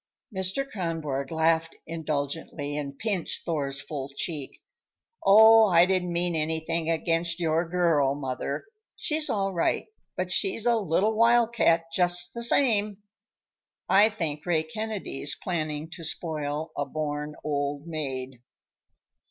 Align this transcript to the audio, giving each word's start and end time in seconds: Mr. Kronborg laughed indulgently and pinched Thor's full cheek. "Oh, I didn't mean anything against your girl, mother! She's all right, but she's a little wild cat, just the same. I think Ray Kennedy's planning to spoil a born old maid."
Mr. 0.35 0.67
Kronborg 0.67 1.29
laughed 1.31 1.75
indulgently 1.85 2.75
and 2.75 2.97
pinched 2.97 3.45
Thor's 3.45 3.79
full 3.79 4.09
cheek. 4.09 4.59
"Oh, 5.23 5.65
I 5.67 5.85
didn't 5.85 6.11
mean 6.11 6.35
anything 6.35 6.89
against 6.89 7.39
your 7.39 7.69
girl, 7.69 8.15
mother! 8.15 8.65
She's 8.95 9.29
all 9.29 9.53
right, 9.53 9.85
but 10.17 10.31
she's 10.31 10.65
a 10.65 10.75
little 10.75 11.13
wild 11.15 11.53
cat, 11.53 11.83
just 11.93 12.33
the 12.33 12.41
same. 12.41 13.03
I 13.87 14.09
think 14.09 14.43
Ray 14.43 14.63
Kennedy's 14.63 15.35
planning 15.39 15.87
to 15.91 16.03
spoil 16.03 16.71
a 16.75 16.83
born 16.83 17.35
old 17.43 17.85
maid." 17.85 18.41